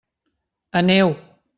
[0.81, 1.15] Aneu!